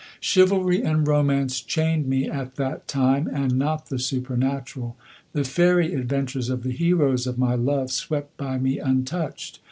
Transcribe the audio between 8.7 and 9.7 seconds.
untouched.